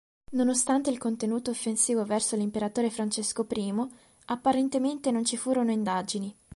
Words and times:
Nonostante 0.31 0.89
il 0.89 0.97
contenuto 0.97 1.51
offensivo 1.51 2.03
verso 2.05 2.35
l'imperatore 2.35 2.89
Francesco 2.89 3.45
I, 3.51 3.87
apparentemente 4.25 5.11
non 5.11 5.23
ci 5.23 5.37
furono 5.37 5.69
indagini. 5.69 6.35